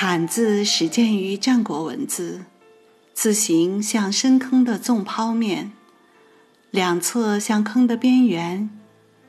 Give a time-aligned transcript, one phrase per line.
[0.00, 2.44] 坎字始见于战国文字。
[3.14, 5.72] 字形像深坑的纵剖面，
[6.70, 8.70] 两侧像坑的边缘，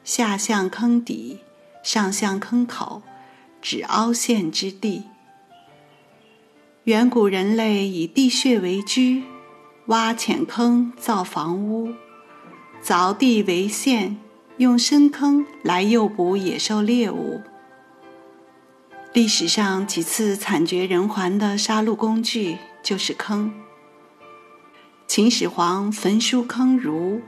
[0.04, 1.40] 下向坑底，
[1.82, 3.02] 上向坑口，
[3.60, 5.06] 指凹陷之地。
[6.84, 9.24] 远古人类以地穴为居，
[9.88, 11.96] 挖浅坑造房屋，
[12.84, 14.18] 凿地为线，
[14.58, 17.42] 用深坑来诱捕野兽猎物。
[19.12, 23.52] 历史上几次惨绝人寰的杀戮工具就是坑。
[25.08, 27.20] 秦始皇焚书坑儒，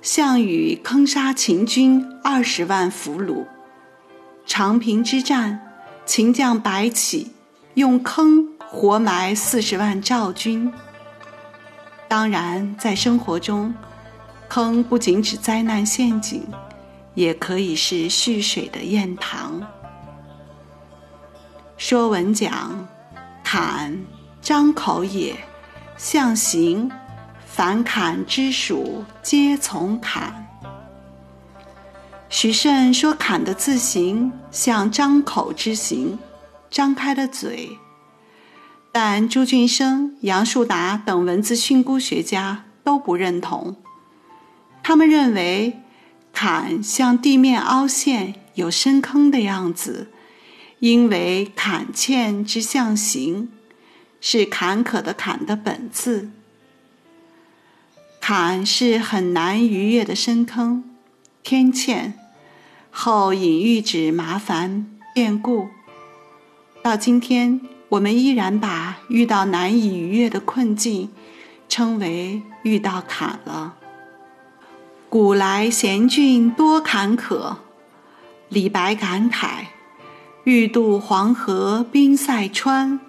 [0.00, 3.44] 项羽坑杀秦军二十万俘虏。
[4.46, 5.60] 长平之战，
[6.06, 7.32] 秦将白起
[7.74, 10.72] 用坑活埋四十万赵军。
[12.08, 13.74] 当然，在生活中，
[14.48, 16.42] 坑不仅指灾难陷阱，
[17.12, 19.60] 也可以是蓄水的堰塘。
[21.86, 22.88] 《说文》讲
[23.44, 24.06] ：“坎，
[24.40, 25.36] 张口也。”
[25.98, 26.90] 象形，
[27.44, 30.48] 凡坎之属，皆从坎。
[32.30, 36.18] 许慎说坎的字形像张口之形，
[36.70, 37.76] 张开了嘴。
[38.90, 43.76] 但朱俊生、杨树达等文字训诂学家都不认同。
[44.82, 45.82] 他们认为，
[46.32, 50.13] 坎像地面凹陷、有深坑的样子，
[50.78, 53.50] 因为坎堑之象形。
[54.26, 56.30] 是坎坷的“坎”的本字，
[58.22, 60.82] 坎是很难逾越的深坑，
[61.42, 62.14] 天堑，
[62.90, 65.68] 后隐喻指麻烦变故。
[66.82, 67.60] 到今天，
[67.90, 71.10] 我们依然把遇到难以逾越的困境，
[71.68, 73.74] 称为遇到坎了。
[75.10, 77.56] 古来贤俊多坎坷，
[78.48, 79.66] 李白感慨：
[80.44, 83.00] 欲渡黄河冰塞川。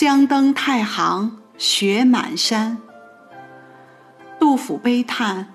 [0.00, 2.78] 将登太行雪满山。
[4.38, 5.52] 杜甫悲叹：“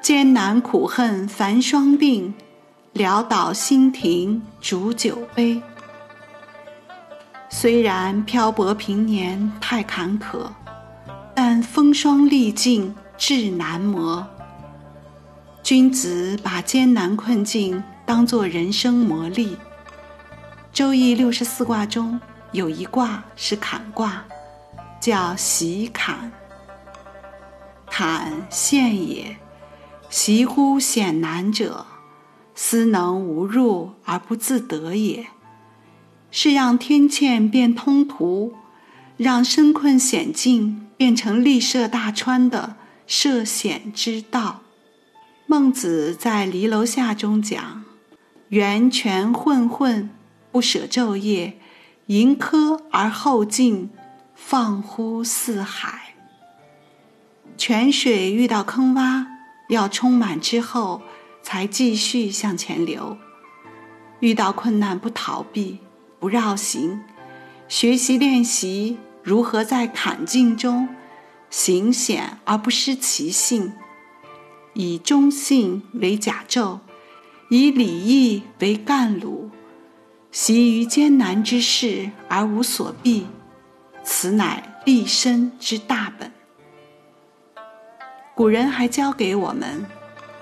[0.00, 2.32] 艰难苦恨繁霜鬓，
[2.94, 5.60] 潦倒新停煮酒杯。”
[7.50, 10.46] 虽然漂泊平年太坎坷，
[11.34, 14.24] 但风霜历尽志难磨。
[15.64, 19.56] 君子把艰难困境当作人生磨砺。
[20.78, 22.20] 《周易》六十四卦中。
[22.52, 24.24] 有一卦是坎卦，
[25.00, 26.30] 叫喜坎。
[27.90, 29.38] 坎陷也，
[30.08, 31.84] 习乎险难者，
[32.54, 35.26] 斯能无入而不自得也。
[36.30, 38.54] 是让天堑变通途，
[39.16, 44.60] 让深困险境变成立涉大川的涉险之道。
[45.48, 47.82] 孟子在《离楼下》中讲
[48.50, 50.08] ：“源泉混混，
[50.50, 51.58] 不舍昼夜。”
[52.08, 53.90] 盈科而后进，
[54.34, 56.14] 放乎四海。
[57.58, 59.26] 泉水遇到坑洼，
[59.68, 61.02] 要充满之后，
[61.42, 63.18] 才继续向前流。
[64.20, 65.80] 遇到困难不逃避，
[66.18, 67.02] 不绕行，
[67.68, 70.88] 学习练习如何在坎境中
[71.50, 73.74] 行险而不失其性，
[74.72, 76.78] 以忠信为甲胄，
[77.50, 79.50] 以礼义为干鲁。
[80.30, 83.26] 习于艰难之事而无所避，
[84.04, 86.30] 此乃立身之大本。
[88.34, 89.86] 古人还教给我们，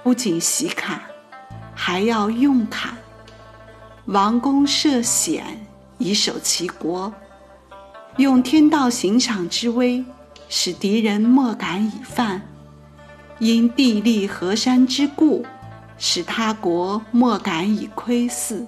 [0.02, 1.00] 不仅习坎，
[1.74, 2.96] 还要用坎。
[4.06, 5.44] 王公涉险
[5.98, 7.14] 以守其国，
[8.16, 10.04] 用天道行赏之威，
[10.48, 12.40] 使敌人莫敢以犯；
[13.38, 15.46] 因地利河山之固，
[15.96, 18.66] 使他国莫敢以窥伺。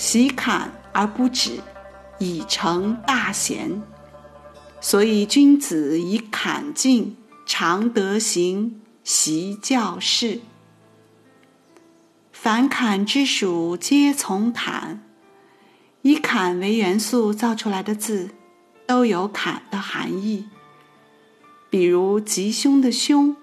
[0.00, 1.60] 习坎而不止，
[2.18, 3.82] 以成大贤。
[4.80, 10.40] 所以君子以坎进，常德行，习教士。
[12.32, 15.02] 凡坎之属，皆从坎。
[16.00, 18.30] 以坎为元素造出来的字，
[18.86, 20.46] 都有坎的含义。
[21.68, 23.36] 比如吉凶的凶，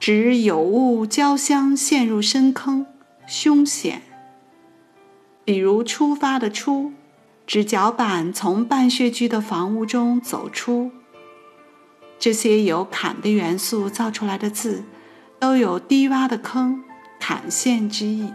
[0.00, 2.84] 指有物交相陷入深坑，
[3.28, 4.02] 凶险。
[5.44, 6.92] 比如出发的出，
[7.46, 10.90] 指脚板从半穴居的房屋中走出。
[12.18, 14.84] 这些由坎的元素造出来的字，
[15.40, 16.84] 都有低洼的坑、
[17.18, 18.32] 坎线之意。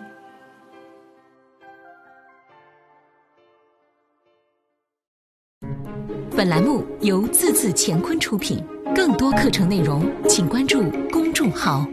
[6.36, 8.62] 本栏目由字字乾坤出品，
[8.94, 11.88] 更多课程内容，请关注公众号。